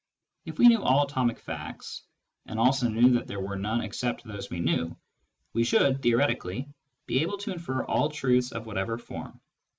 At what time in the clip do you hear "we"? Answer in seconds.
0.57-0.67, 4.49-4.59, 5.53-5.63